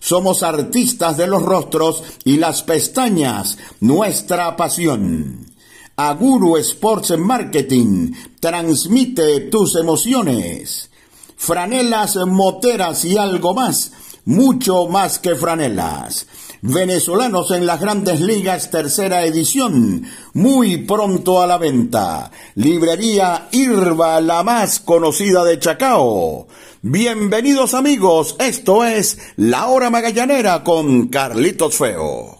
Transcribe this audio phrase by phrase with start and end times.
[0.00, 5.46] somos artistas de los rostros y las pestañas, nuestra pasión.
[5.96, 10.90] Aguru Sports Marketing transmite tus emociones.
[11.36, 13.92] Franelas, moteras y algo más,
[14.24, 16.26] mucho más que franelas.
[16.60, 22.32] Venezolanos en las grandes ligas, tercera edición, muy pronto a la venta.
[22.56, 26.48] Librería Irva, la más conocida de Chacao.
[26.82, 32.38] Bienvenidos amigos, esto es La Hora Magallanera con Carlitos Feo.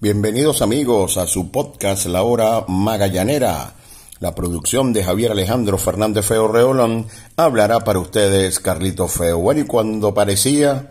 [0.00, 3.83] Bienvenidos amigos a su podcast La Hora Magallanera.
[4.24, 9.36] La producción de Javier Alejandro Fernández Feo Reolón hablará para ustedes Carlitos Feo.
[9.36, 10.90] Bueno, y cuando parecía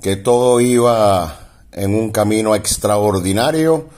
[0.00, 1.38] que todo iba
[1.72, 3.90] en un camino extraordinario,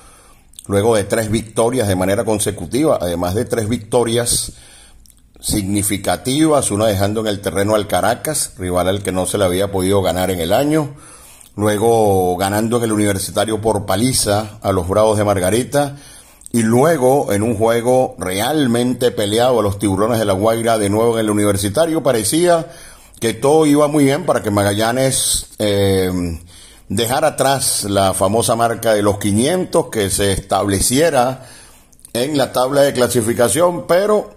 [0.66, 4.54] luego de tres victorias de manera consecutiva, además de tres victorias
[5.38, 9.70] significativas, una dejando en el terreno al Caracas, rival al que no se le había
[9.70, 10.96] podido ganar en el año,
[11.54, 15.94] luego ganando en el universitario por paliza a los Bravos de Margarita,
[16.52, 21.18] y luego en un juego realmente peleado a los tiburones de la Guaira de nuevo
[21.18, 22.66] en el universitario, parecía
[23.20, 26.10] que todo iba muy bien para que Magallanes eh,
[26.88, 31.46] dejar atrás la famosa marca de los 500 que se estableciera
[32.12, 34.30] en la tabla de clasificación, pero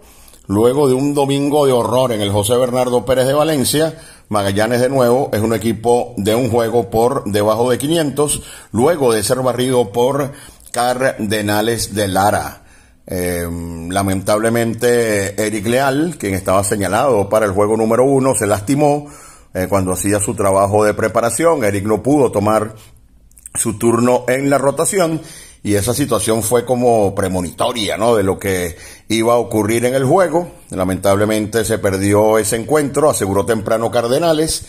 [0.47, 3.97] luego de un domingo de horror en el José Bernardo Pérez de Valencia,
[4.27, 8.41] Magallanes de nuevo es un equipo de un juego por debajo de 500,
[8.71, 10.31] luego de ser barrido por
[10.71, 12.63] Cardenales de Lara.
[13.07, 13.45] Eh,
[13.89, 19.07] lamentablemente Eric Leal, quien estaba señalado para el juego número uno, se lastimó
[19.53, 21.63] eh, cuando hacía su trabajo de preparación.
[21.63, 22.75] Eric no pudo tomar
[23.53, 25.21] su turno en la rotación
[25.63, 28.15] y esa situación fue como premonitoria, ¿no?
[28.15, 28.77] De lo que
[29.09, 30.51] iba a ocurrir en el juego.
[30.69, 34.65] Lamentablemente se perdió ese encuentro, aseguró temprano Cardenales.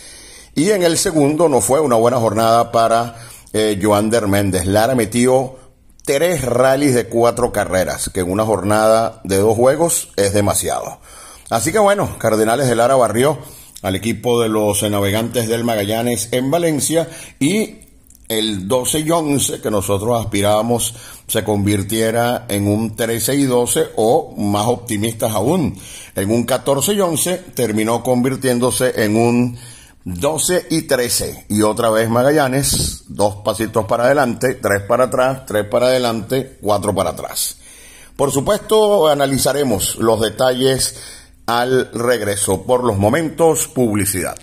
[0.53, 3.15] Y en el segundo no fue una buena jornada para
[3.53, 4.65] eh, Joander Méndez.
[4.67, 5.55] Lara metió
[6.03, 10.99] tres rallies de cuatro carreras, que en una jornada de dos juegos es demasiado.
[11.49, 13.37] Así que bueno, Cardenales de Lara barrió
[13.81, 17.09] al equipo de los navegantes del Magallanes en Valencia
[17.39, 17.79] y
[18.29, 20.95] el 12 y 11 que nosotros aspirábamos
[21.27, 25.77] se convirtiera en un 13 y 12 o más optimistas aún,
[26.15, 29.57] en un 14 y 11 terminó convirtiéndose en un
[30.05, 35.65] 12 y 13 y otra vez Magallanes, dos pasitos para adelante, tres para atrás, tres
[35.65, 37.57] para adelante, cuatro para atrás.
[38.17, 41.01] Por supuesto, analizaremos los detalles
[41.45, 42.63] al regreso.
[42.63, 44.37] Por los momentos, publicidad.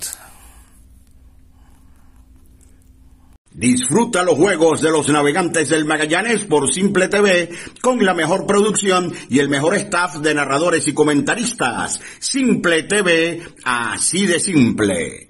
[3.53, 7.51] Disfruta los juegos de los navegantes del Magallanes por Simple TV
[7.83, 12.01] con la mejor producción y el mejor staff de narradores y comentaristas.
[12.19, 15.30] Simple TV, así de simple.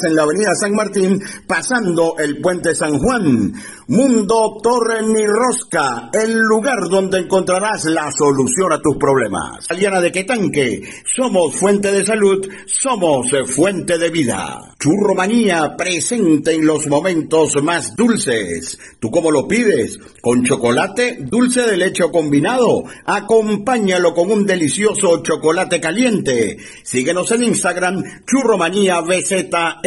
[0.03, 3.53] en la avenida San Martín, pasando el puente San Juan.
[3.87, 9.69] Mundo Tornirrosca, el lugar donde encontrarás la solución a tus problemas.
[9.69, 14.59] Aliana de Quetanque, somos fuente de salud, somos fuente de vida.
[14.79, 18.79] Churromanía presente en los momentos más dulces.
[18.99, 19.99] ¿Tú cómo lo pides?
[20.21, 22.85] ¿Con chocolate, dulce de leche combinado?
[23.05, 26.57] Acompáñalo con un delicioso chocolate caliente.
[26.83, 29.01] Síguenos en Instagram, Churromanía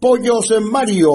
[0.00, 1.10] Pollos en Mario,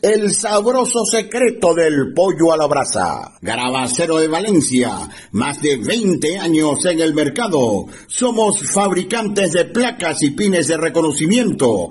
[0.00, 3.36] el sabroso secreto del pollo a la brasa.
[3.42, 7.86] Garabacero de Valencia, más de 20 años en el mercado.
[8.06, 11.90] Somos fabricantes de placas y pines de reconocimiento,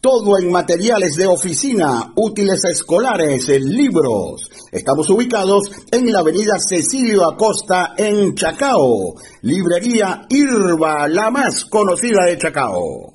[0.00, 4.48] Todo en materiales de oficina, útiles escolares, libros.
[4.70, 9.16] Estamos ubicados en la avenida Cecilio Acosta en Chacao.
[9.42, 13.14] Librería Irba, la más conocida de Chacao.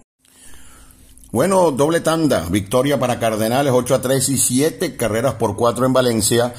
[1.31, 5.93] Bueno, doble tanda, victoria para Cardenales 8 a 3 y 7 carreras por 4 en
[5.93, 6.53] Valencia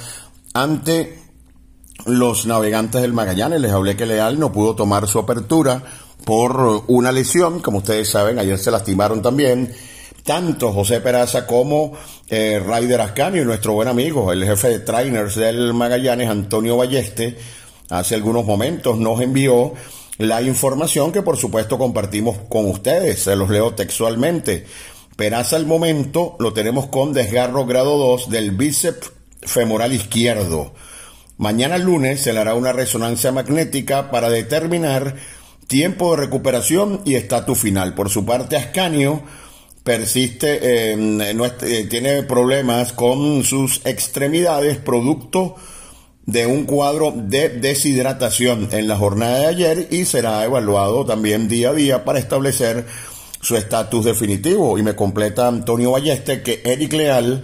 [0.54, 1.18] ante
[2.06, 3.60] los navegantes del Magallanes.
[3.60, 5.82] Les hablé que Leal no pudo tomar su apertura
[6.24, 9.70] por una lesión, como ustedes saben, ayer se lastimaron también
[10.24, 11.92] tanto José Peraza como
[12.28, 17.36] eh, Ryder Ascanio y nuestro buen amigo, el jefe de trainers del Magallanes, Antonio Balleste,
[17.90, 19.74] hace algunos momentos nos envió
[20.18, 24.64] la información que por supuesto compartimos con ustedes, se los leo textualmente.
[25.16, 29.12] Peraza al momento lo tenemos con desgarro grado 2 del bíceps
[29.42, 30.72] femoral izquierdo.
[31.36, 35.16] Mañana lunes se le hará una resonancia magnética para determinar
[35.66, 37.94] tiempo de recuperación y estatus final.
[37.94, 39.22] Por su parte, Ascanio
[39.84, 40.96] persiste, eh,
[41.62, 45.56] eh, tiene problemas con sus extremidades producto
[46.24, 51.68] de un cuadro de deshidratación en la jornada de ayer y será evaluado también día
[51.68, 52.86] a día para establecer
[53.42, 54.78] su estatus definitivo.
[54.78, 57.42] Y me completa Antonio Balleste que Eric Leal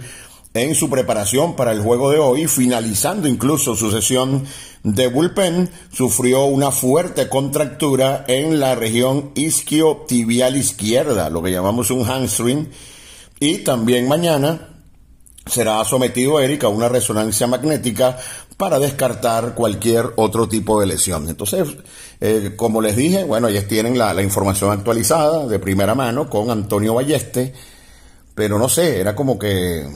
[0.53, 4.43] en su preparación para el juego de hoy, finalizando incluso su sesión
[4.83, 12.03] de bullpen, sufrió una fuerte contractura en la región isquiotibial izquierda, lo que llamamos un
[12.03, 12.69] hamstring,
[13.39, 14.67] y también mañana
[15.45, 18.17] será sometido Eric a una resonancia magnética
[18.57, 21.27] para descartar cualquier otro tipo de lesión.
[21.29, 21.67] Entonces,
[22.19, 26.51] eh, como les dije, bueno, ellos tienen la, la información actualizada de primera mano con
[26.51, 27.53] Antonio Balleste,
[28.35, 29.87] pero no sé, era como que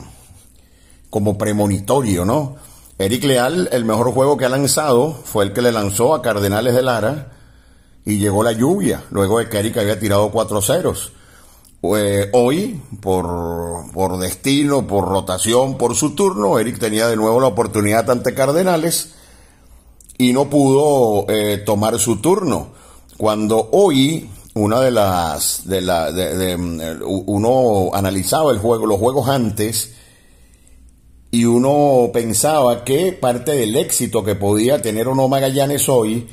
[1.16, 2.56] como premonitorio, ¿no?
[2.98, 6.74] Eric Leal, el mejor juego que ha lanzado fue el que le lanzó a Cardenales
[6.74, 7.32] de Lara
[8.04, 11.12] y llegó la lluvia, luego de que Eric había tirado cuatro ceros.
[11.80, 17.46] Pues, hoy, por, por destino, por rotación, por su turno, Eric tenía de nuevo la
[17.46, 19.14] oportunidad ante Cardenales
[20.18, 22.72] y no pudo eh, tomar su turno.
[23.16, 29.30] Cuando hoy una de las de la de, mm, uno analizaba el juego los juegos
[29.30, 29.95] antes
[31.36, 36.26] y uno pensaba que parte del éxito que podía tener uno Magallanes hoy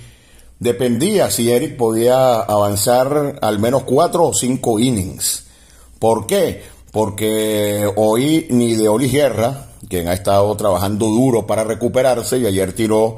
[0.60, 5.48] dependía si Eric podía avanzar al menos cuatro o cinco innings.
[6.00, 6.64] ¿Por qué?
[6.94, 12.72] Porque hoy ni de Oli Guerra, quien ha estado trabajando duro para recuperarse y ayer
[12.72, 13.18] tiró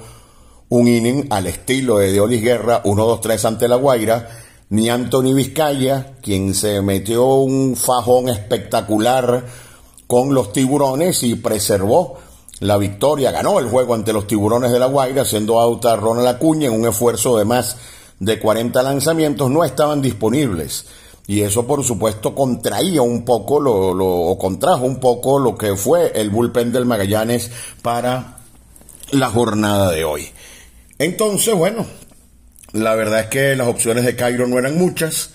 [0.69, 4.27] un inning al estilo de Deolis Guerra, 1-2-3 ante la Guaira,
[4.69, 9.45] ni Anthony Vizcaya, quien se metió un fajón espectacular
[10.07, 12.17] con los tiburones y preservó
[12.59, 16.67] la victoria, ganó el juego ante los tiburones de la Guaira, siendo auta Ronald Acuña
[16.67, 17.77] en un esfuerzo de más
[18.19, 20.85] de 40 lanzamientos, no estaban disponibles.
[21.27, 25.75] Y eso, por supuesto, contraía un poco, lo, lo, o contrajo un poco lo que
[25.75, 28.37] fue el bullpen del Magallanes para
[29.11, 30.29] la jornada de hoy.
[30.99, 31.85] Entonces, bueno,
[32.73, 35.31] la verdad es que las opciones de Cairo no eran muchas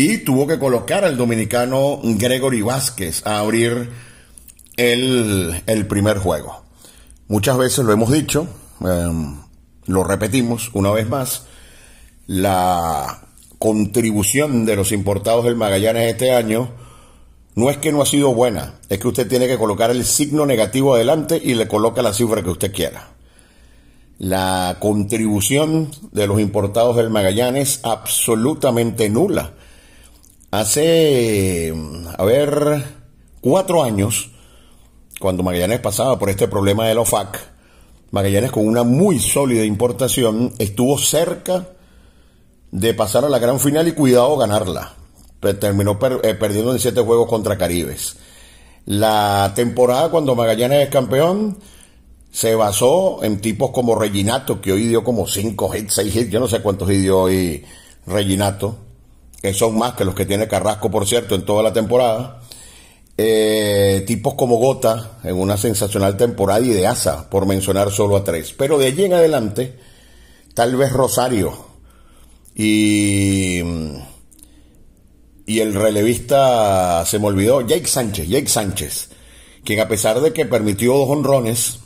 [0.00, 3.90] y tuvo que colocar al dominicano Gregory Vázquez a abrir
[4.76, 6.62] el, primer juego.
[7.26, 8.46] Muchas veces lo hemos dicho,
[8.80, 9.08] eh,
[9.86, 11.46] lo repetimos una vez más,
[12.28, 13.26] la
[13.58, 16.70] contribución de los importados del Magallanes este año
[17.56, 20.46] no es que no ha sido buena, es que usted tiene que colocar el signo
[20.46, 23.08] negativo adelante y le coloca la cifra que usted quiera.
[24.20, 29.54] La contribución de los importados del Magallanes absolutamente nula
[30.50, 31.74] Hace,
[32.16, 32.82] a ver,
[33.42, 34.30] cuatro años,
[35.20, 37.38] cuando Magallanes pasaba por este problema de la OFAC,
[38.12, 41.68] Magallanes con una muy sólida importación estuvo cerca
[42.70, 44.94] de pasar a la gran final y cuidado ganarla.
[45.60, 48.16] Terminó eh, perdiendo en siete juegos contra Caribes.
[48.86, 51.58] La temporada cuando Magallanes es campeón
[52.30, 56.40] se basó en tipos como Reginato, que hoy dio como cinco hits, seis hits, yo
[56.40, 57.66] no sé cuántos hits dio hoy
[58.06, 58.87] Reginato
[59.40, 62.40] que son más que los que tiene Carrasco, por cierto, en toda la temporada.
[63.20, 68.24] Eh, tipos como Gota en una sensacional temporada y de Asa, por mencionar solo a
[68.24, 68.52] tres.
[68.52, 69.76] Pero de allí en adelante,
[70.54, 71.66] tal vez Rosario
[72.54, 73.60] y,
[75.46, 79.08] y el relevista, se me olvidó, Jake Sánchez, Jake Sánchez,
[79.64, 81.78] quien a pesar de que permitió dos honrones,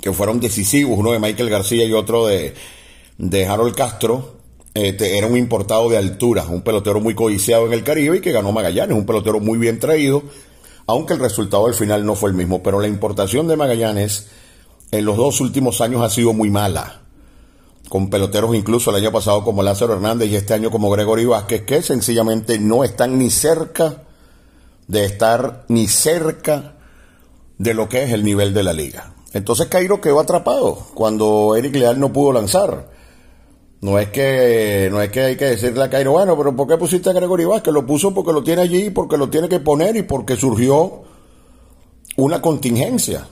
[0.00, 2.54] que fueron decisivos, uno de Michael García y otro de,
[3.18, 4.35] de Harold Castro,
[4.76, 8.30] este, era un importado de altura, un pelotero muy codiciado en el Caribe y que
[8.30, 10.22] ganó Magallanes, un pelotero muy bien traído,
[10.86, 12.62] aunque el resultado al final no fue el mismo.
[12.62, 14.26] Pero la importación de Magallanes
[14.90, 17.00] en los dos últimos años ha sido muy mala,
[17.88, 21.62] con peloteros incluso el año pasado como Lázaro Hernández y este año como Gregory Vázquez,
[21.62, 24.02] que sencillamente no están ni cerca
[24.88, 26.74] de estar ni cerca
[27.56, 29.14] de lo que es el nivel de la liga.
[29.32, 32.95] Entonces Cairo quedó atrapado cuando Eric Leal no pudo lanzar.
[33.80, 36.76] No es que no es que hay que decirle a Cairo, bueno, pero ¿por qué
[36.76, 37.74] pusiste a Gregory Vázquez?
[37.74, 41.02] Lo puso porque lo tiene allí, porque lo tiene que poner y porque surgió
[42.16, 43.28] una contingencia.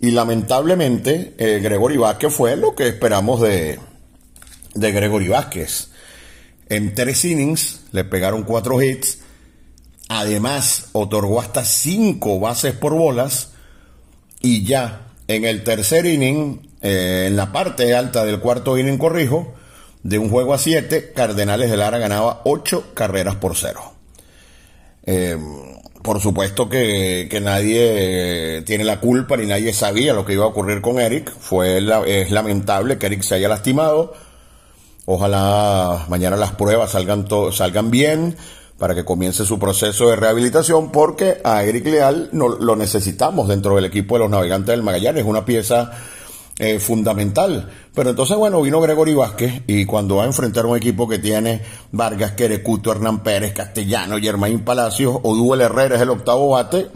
[0.00, 3.78] Y lamentablemente, eh, Gregory Vázquez fue lo que esperamos de,
[4.74, 5.90] de Gregory Vázquez.
[6.68, 9.18] En tres innings le pegaron cuatro hits.
[10.08, 13.52] Además, otorgó hasta cinco bases por bolas.
[14.40, 19.54] Y ya en el tercer inning eh, en la parte alta del cuarto inning, corrijo,
[20.02, 23.92] de un juego a siete, Cardenales de Lara ganaba ocho carreras por cero.
[25.04, 25.36] Eh,
[26.02, 30.48] por supuesto que, que, nadie tiene la culpa ni nadie sabía lo que iba a
[30.48, 31.30] ocurrir con Eric.
[31.38, 34.14] Fue es lamentable que Eric se haya lastimado.
[35.04, 38.36] Ojalá mañana las pruebas salgan, salgan bien
[38.78, 43.74] para que comience su proceso de rehabilitación porque a Eric Leal no, lo necesitamos dentro
[43.76, 45.22] del equipo de los navegantes del Magallanes.
[45.22, 45.90] Es una pieza
[46.62, 47.70] eh, fundamental.
[47.94, 51.62] Pero entonces, bueno, vino Gregory Vázquez y cuando va a enfrentar un equipo que tiene
[51.90, 56.88] Vargas, Querecuto, Hernán Pérez, Castellano, Germain Palacios o Duel Herrera es el octavo bate,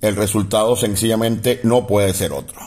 [0.00, 2.60] el resultado sencillamente no puede ser otro.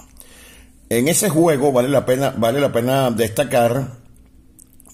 [0.89, 3.93] En ese juego vale la pena, vale la pena destacar,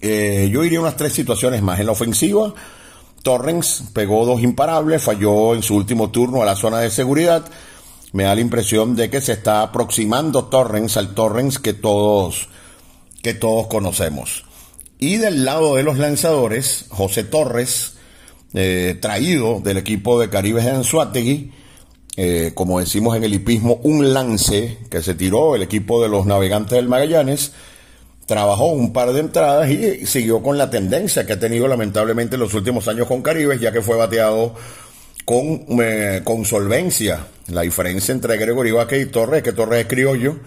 [0.02, 1.80] eh, yo iría unas tres situaciones más.
[1.80, 2.54] En la ofensiva,
[3.24, 7.44] Torrens pegó dos imparables, falló en su último turno a la zona de seguridad
[8.14, 12.48] me da la impresión de que se está aproximando Torrens al Torrens que todos,
[13.22, 14.46] que todos conocemos.
[15.00, 17.96] Y del lado de los lanzadores, José Torres,
[18.54, 21.52] eh, traído del equipo de Caribe en Suátegui,
[22.16, 26.28] eh, como decimos en el hipismo, un lance que se tiró el equipo de los
[26.28, 27.52] navegantes del Magallanes,
[28.28, 32.42] trabajó un par de entradas y siguió con la tendencia que ha tenido lamentablemente en
[32.42, 34.54] los últimos años con Caribe, ya que fue bateado
[35.26, 37.28] con, eh, con solvencia.
[37.48, 40.38] La diferencia entre Gregory Vázquez y Torres es que Torres es criollo,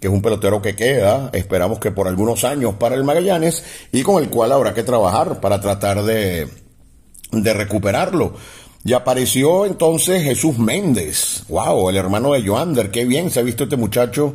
[0.00, 4.02] que es un pelotero que queda, esperamos que por algunos años para el Magallanes, y
[4.02, 6.48] con el cual habrá que trabajar para tratar de,
[7.32, 8.34] de recuperarlo.
[8.84, 13.64] Y apareció entonces Jesús Méndez, wow, el hermano de Joander, qué bien se ha visto
[13.64, 14.34] este muchacho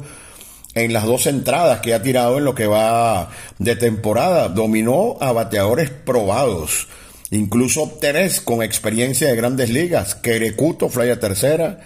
[0.73, 3.29] en las dos entradas que ha tirado en lo que va
[3.59, 4.49] de temporada.
[4.49, 6.87] Dominó a bateadores probados.
[7.31, 11.79] Incluso Teres con experiencia de grandes ligas, Querecuto, Flaya tercera,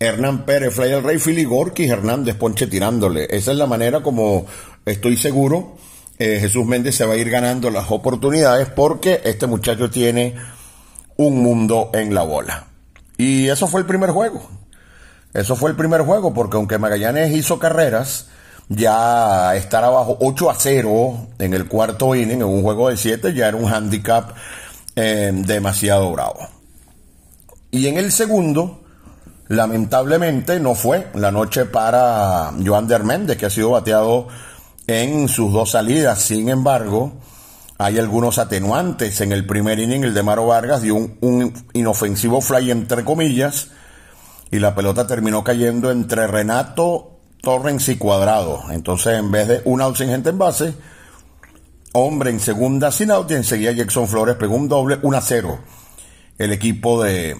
[0.00, 3.26] Hernán Pérez, Flaya el Rey, Fili Gorky, Hernández Ponche tirándole.
[3.30, 4.46] Esa es la manera como
[4.84, 5.76] estoy seguro
[6.18, 10.34] eh, Jesús Méndez se va a ir ganando las oportunidades porque este muchacho tiene
[11.16, 12.66] un mundo en la bola.
[13.16, 14.48] Y eso fue el primer juego.
[15.32, 18.26] Eso fue el primer juego porque aunque Magallanes hizo carreras,
[18.68, 23.32] ya estar abajo 8 a 0 en el cuarto inning en un juego de 7
[23.32, 24.34] ya era un handicap
[25.00, 26.40] eh, demasiado bravo.
[27.70, 28.82] Y en el segundo,
[29.46, 34.26] lamentablemente no fue la noche para Joan Méndez, que ha sido bateado
[34.88, 36.20] en sus dos salidas.
[36.20, 37.12] Sin embargo,
[37.78, 39.20] hay algunos atenuantes.
[39.20, 43.68] En el primer inning, el de Maro Vargas dio un, un inofensivo fly entre comillas
[44.50, 48.64] y la pelota terminó cayendo entre Renato Torrens y Cuadrado.
[48.72, 50.74] Entonces, en vez de un out sin gente en base,
[51.92, 55.58] hombre en segunda sin out y enseguida Jackson Flores pegó un doble 1 a 0.
[56.38, 57.36] El equipo de,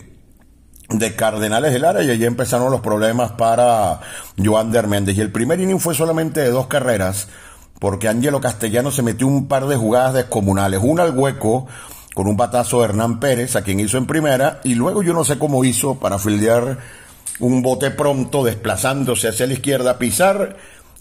[0.88, 4.00] de Cardenales del Área y allí empezaron los problemas para
[4.42, 5.16] Joan Méndez.
[5.16, 7.28] Y el primer inning fue solamente de dos carreras
[7.78, 10.80] porque Angelo Castellano se metió un par de jugadas descomunales.
[10.82, 11.66] Una al hueco
[12.14, 15.24] con un batazo de Hernán Pérez, a quien hizo en primera, y luego yo no
[15.24, 16.78] sé cómo hizo para fildear
[17.38, 20.56] un bote pronto desplazándose hacia la izquierda, pisar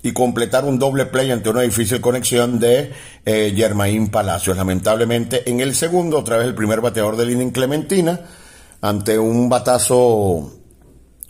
[0.07, 2.93] y completar un doble play ante una difícil conexión de
[3.25, 4.55] eh, Germain Palacios.
[4.55, 8.21] Lamentablemente, en el segundo, otra vez el primer bateador de inning Clementina,
[8.79, 10.53] ante un batazo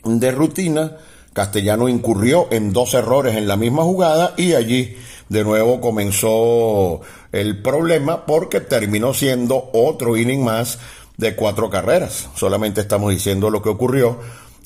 [0.04, 0.98] de rutina,
[1.34, 4.96] Castellano incurrió en dos errores en la misma jugada y allí
[5.28, 10.78] de nuevo comenzó el problema porque terminó siendo otro inning más
[11.18, 12.30] de cuatro carreras.
[12.36, 14.20] Solamente estamos diciendo lo que ocurrió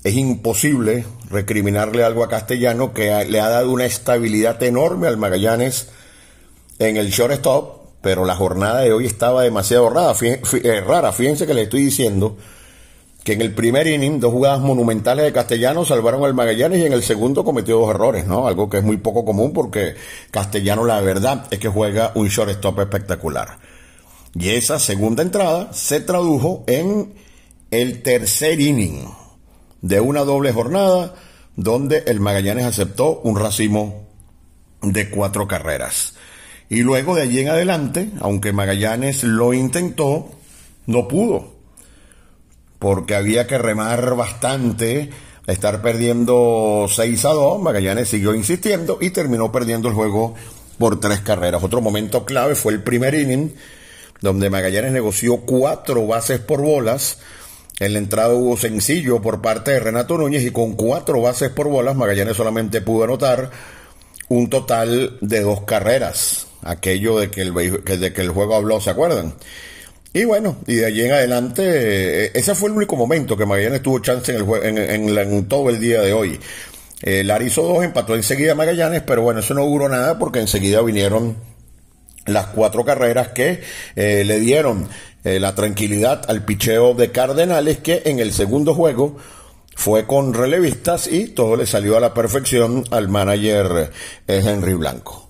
[0.03, 5.89] es imposible recriminarle algo a Castellano que le ha dado una estabilidad enorme al Magallanes
[6.79, 10.15] en el shortstop, pero la jornada de hoy estaba demasiado rara.
[10.21, 11.11] Eh, rara.
[11.11, 12.35] Fíjense que le estoy diciendo
[13.23, 16.93] que en el primer inning dos jugadas monumentales de Castellano salvaron al Magallanes y en
[16.93, 18.47] el segundo cometió dos errores, ¿no?
[18.47, 19.93] Algo que es muy poco común porque
[20.31, 23.59] Castellano la verdad es que juega un shortstop espectacular.
[24.33, 27.13] Y esa segunda entrada se tradujo en
[27.69, 29.20] el tercer inning
[29.81, 31.15] de una doble jornada
[31.55, 34.07] donde el Magallanes aceptó un racimo
[34.81, 36.13] de cuatro carreras.
[36.69, 40.31] Y luego de allí en adelante, aunque Magallanes lo intentó,
[40.85, 41.53] no pudo,
[42.79, 45.09] porque había que remar bastante,
[45.47, 50.35] estar perdiendo 6 a 2, Magallanes siguió insistiendo y terminó perdiendo el juego
[50.77, 51.63] por tres carreras.
[51.63, 53.53] Otro momento clave fue el primer inning,
[54.21, 57.19] donde Magallanes negoció cuatro bases por bolas,
[57.81, 61.67] en la entrada hubo sencillo por parte de Renato Núñez y con cuatro bases por
[61.67, 63.49] bolas Magallanes solamente pudo anotar
[64.29, 66.45] un total de dos carreras.
[66.61, 69.33] Aquello de que el, de que el juego habló, ¿se acuerdan?
[70.13, 71.63] Y bueno, y de allí en adelante,
[72.25, 75.71] eh, ese fue el único momento que Magallanes tuvo chance en, el en, en, todo
[75.71, 76.39] el día de hoy.
[77.01, 80.83] Eh, Lar hizo dos, empató enseguida Magallanes, pero bueno, eso no duró nada porque enseguida
[80.83, 81.35] vinieron
[82.25, 83.61] las cuatro carreras que
[83.95, 84.87] eh, le dieron
[85.23, 89.17] eh, la tranquilidad al picheo de Cardenales que en el segundo juego
[89.75, 93.91] fue con relevistas y todo le salió a la perfección al manager
[94.27, 95.29] eh, Henry Blanco.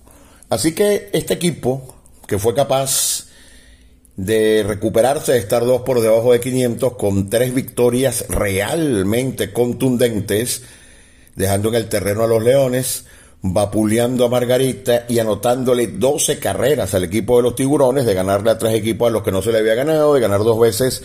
[0.50, 3.28] Así que este equipo que fue capaz
[4.16, 10.62] de recuperarse, de estar dos por debajo de 500 con tres victorias realmente contundentes,
[11.34, 13.06] dejando en el terreno a los Leones,
[13.42, 18.58] vapuleando a Margarita y anotándole 12 carreras al equipo de los tiburones, de ganarle a
[18.58, 21.02] tres equipos a los que no se le había ganado, de ganar dos veces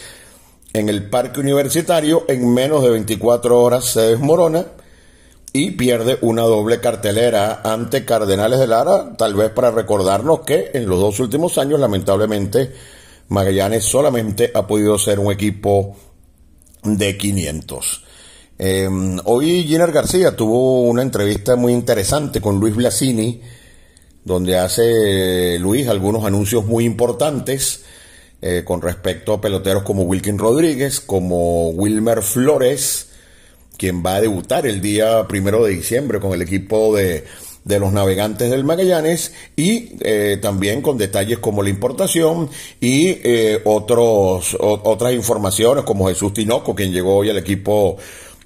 [0.73, 4.65] en el parque universitario, en menos de 24 horas se desmorona
[5.51, 10.87] y pierde una doble cartelera ante Cardenales de Lara, tal vez para recordarnos que en
[10.87, 12.71] los dos últimos años, lamentablemente,
[13.29, 15.95] Magallanes solamente ha podido ser un equipo
[16.83, 18.03] de 500.
[18.59, 23.39] Em, hoy Giner García tuvo una entrevista muy interesante con Luis Blasini,
[24.23, 27.83] donde hace Luis algunos anuncios muy importantes
[28.41, 33.09] eh, con respecto a peloteros como Wilkin Rodríguez, como Wilmer Flores,
[33.77, 37.25] quien va a debutar el día primero de diciembre con el equipo de,
[37.67, 43.61] de los navegantes del Magallanes y eh, también con detalles como la importación y eh,
[43.65, 47.97] otros, otras informaciones como Jesús Tinoco, quien llegó hoy al equipo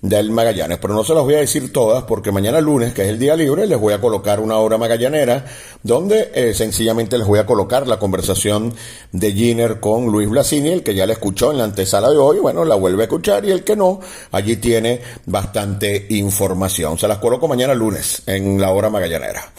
[0.02, 0.80] del Magallanes.
[0.80, 3.36] Pero no se las voy a decir todas porque mañana lunes, que es el día
[3.36, 5.46] libre, les voy a colocar una hora magallanera
[5.84, 8.74] donde eh, sencillamente les voy a colocar la conversación
[9.12, 12.40] de Giner con Luis Blasini, el que ya la escuchó en la antesala de hoy,
[12.40, 14.00] bueno, la vuelve a escuchar y el que no,
[14.32, 16.98] allí tiene bastante información.
[16.98, 19.52] Se las coloco mañana lunes en la hora magallanera.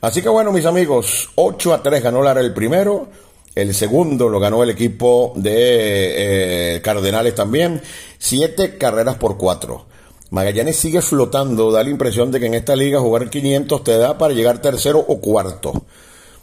[0.00, 3.08] Así que bueno, mis amigos, 8 a 3 ganó Lara el primero.
[3.54, 7.82] El segundo lo ganó el equipo de eh, Cardenales también.
[8.18, 9.86] Siete carreras por cuatro.
[10.30, 14.16] Magallanes sigue flotando, da la impresión de que en esta liga jugar 500 te da
[14.16, 15.72] para llegar tercero o cuarto.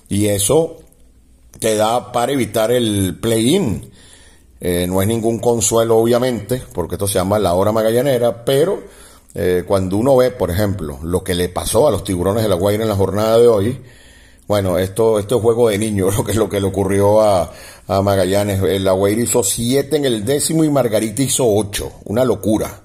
[0.10, 0.78] Y eso
[1.60, 3.90] te da para evitar el play-in.
[4.60, 8.84] Eh, no es ningún consuelo, obviamente, porque esto se llama la hora magallanera, pero
[9.34, 12.56] eh, cuando uno ve, por ejemplo, lo que le pasó a los tiburones de la
[12.56, 13.82] Guaira en la jornada de hoy,
[14.48, 17.52] bueno, esto, esto es juego de niños, lo que lo que le ocurrió a,
[17.88, 18.82] a Magallanes.
[18.82, 21.92] La Guaira hizo siete en el décimo y Margarita hizo ocho.
[22.06, 22.84] Una locura.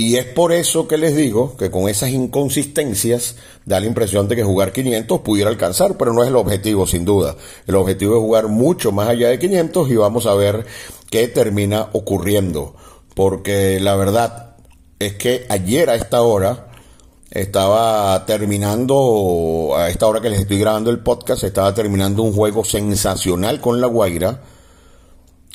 [0.00, 4.36] Y es por eso que les digo que con esas inconsistencias da la impresión de
[4.36, 7.34] que jugar 500 pudiera alcanzar, pero no es el objetivo sin duda.
[7.66, 10.66] El objetivo es jugar mucho más allá de 500 y vamos a ver
[11.10, 12.76] qué termina ocurriendo.
[13.16, 14.54] Porque la verdad
[15.00, 16.67] es que ayer a esta hora
[17.30, 22.64] estaba terminando, a esta hora que les estoy grabando el podcast, estaba terminando un juego
[22.64, 24.42] sensacional con La Guaira,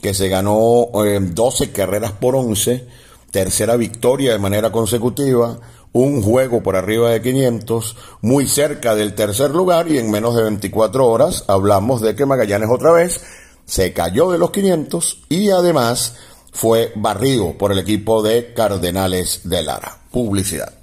[0.02, 2.88] que se ganó 12 eh, carreras por 11
[3.34, 5.58] tercera victoria de manera consecutiva,
[5.92, 10.44] un juego por arriba de 500, muy cerca del tercer lugar y en menos de
[10.44, 13.22] 24 horas hablamos de que Magallanes otra vez
[13.66, 16.16] se cayó de los 500 y además
[16.52, 19.98] fue barrido por el equipo de Cardenales de Lara.
[20.12, 20.83] Publicidad.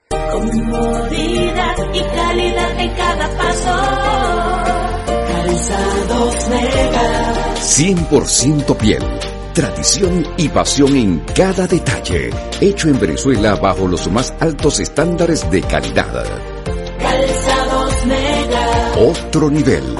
[0.11, 3.75] Comodidad y calidad en cada paso.
[5.27, 7.33] Calzados Mega.
[7.55, 9.03] 100% piel.
[9.53, 12.29] Tradición y pasión en cada detalle.
[12.59, 16.25] Hecho en Venezuela bajo los más altos estándares de calidad.
[16.99, 18.93] Calzados Mega.
[18.99, 19.95] Otro nivel.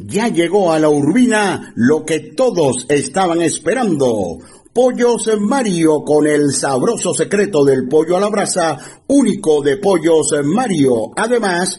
[0.00, 4.38] Ya llegó a la urbina lo que todos estaban esperando
[4.74, 11.12] Pollos Mario con el sabroso secreto del pollo a la brasa, único de Pollos Mario.
[11.14, 11.78] Además,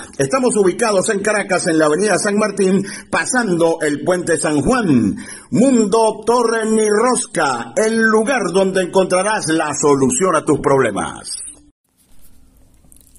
[0.17, 5.15] Estamos ubicados en Caracas en la avenida San Martín, pasando el puente San Juan.
[5.51, 11.29] Mundo Torre ni Rosca, el lugar donde encontrarás la solución a tus problemas.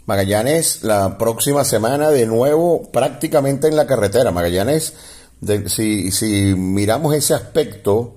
[0.07, 4.31] Magallanes, la próxima semana de nuevo prácticamente en la carretera.
[4.31, 4.95] Magallanes,
[5.67, 8.15] si, si miramos ese aspecto,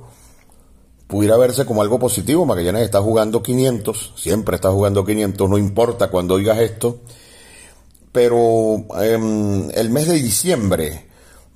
[1.07, 2.45] pudiera verse como algo positivo.
[2.45, 7.01] Magallanes está jugando 500, siempre está jugando 500, no importa cuando oigas esto
[8.15, 11.05] pero em, el mes de diciembre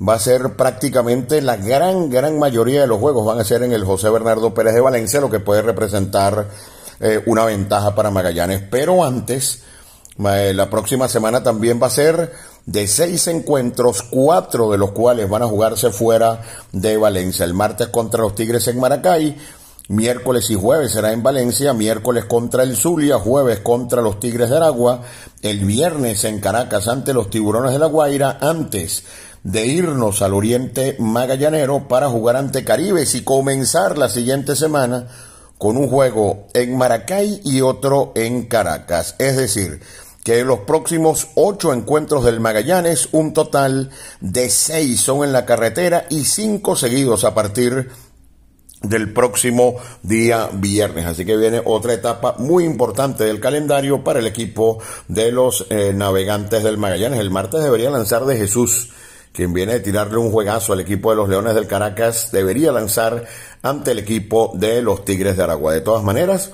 [0.06, 3.72] va a ser prácticamente la gran, gran mayoría de los juegos van a ser en
[3.72, 6.50] el José Bernardo Pérez de Valencia, lo que puede representar
[7.00, 8.62] eh, una ventaja para Magallanes.
[8.70, 9.62] Pero antes,
[10.18, 12.34] la próxima semana también va a ser
[12.66, 16.42] de seis encuentros, cuatro de los cuales van a jugarse fuera
[16.74, 17.46] de Valencia.
[17.46, 19.38] El martes contra los Tigres en Maracay,
[19.90, 24.58] Miércoles y jueves será en Valencia, miércoles contra el Zulia, jueves contra los Tigres de
[24.58, 25.02] Aragua,
[25.42, 29.04] el viernes en Caracas ante los Tiburones de la Guaira, antes
[29.42, 35.08] de irnos al Oriente Magallanero para jugar ante Caribes y comenzar la siguiente semana
[35.58, 39.16] con un juego en Maracay y otro en Caracas.
[39.18, 39.82] Es decir,
[40.24, 43.90] que los próximos ocho encuentros del Magallanes, un total
[44.22, 48.09] de seis son en la carretera y cinco seguidos a partir de
[48.82, 51.06] del próximo día viernes.
[51.06, 55.92] Así que viene otra etapa muy importante del calendario para el equipo de los eh,
[55.94, 57.20] navegantes del Magallanes.
[57.20, 58.92] El martes debería lanzar de Jesús,
[59.34, 63.26] quien viene a tirarle un juegazo al equipo de los Leones del Caracas, debería lanzar
[63.62, 65.74] ante el equipo de los Tigres de Aragua.
[65.74, 66.52] De todas maneras,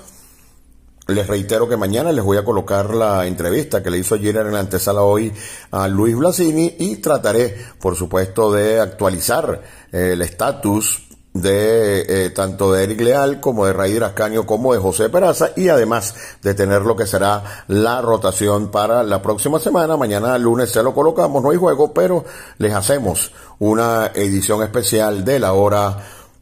[1.06, 4.52] les reitero que mañana les voy a colocar la entrevista que le hizo ayer en
[4.52, 5.32] la antesala hoy
[5.70, 9.62] a Luis Blasini y trataré, por supuesto, de actualizar
[9.92, 11.06] eh, el estatus
[11.40, 15.68] de eh, tanto de Eric Leal como de Raider Ascaño como de José Peraza y
[15.68, 19.96] además de tener lo que será la rotación para la próxima semana.
[19.96, 22.24] Mañana lunes se lo colocamos, no hay juego, pero
[22.58, 25.98] les hacemos una edición especial de la hora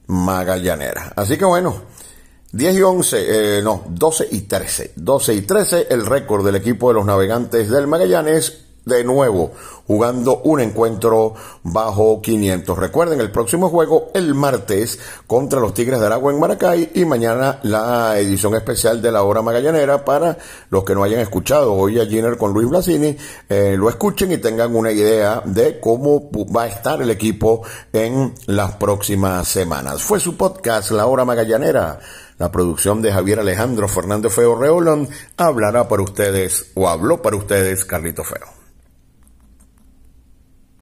[0.06, 1.12] magallanera.
[1.16, 1.74] Así que bueno,
[2.52, 4.92] 10 y 11, eh, no, 12 y 13.
[4.96, 9.52] 12 y 13, el récord del equipo de los navegantes del Magallanes de nuevo
[9.86, 12.78] jugando un encuentro bajo 500.
[12.78, 17.60] Recuerden, el próximo juego el martes contra los Tigres de Aragua en Maracay y mañana
[17.62, 20.38] la edición especial de la hora magallanera para
[20.70, 23.16] los que no hayan escuchado hoy a Giner con Luis Blasini,
[23.48, 28.34] eh, lo escuchen y tengan una idea de cómo va a estar el equipo en
[28.46, 30.02] las próximas semanas.
[30.02, 31.98] Fue su podcast La Hora Magallanera.
[32.36, 37.84] La producción de Javier Alejandro Fernández Feo Reolón hablará para ustedes o habló para ustedes
[37.84, 38.63] Carlito Feo.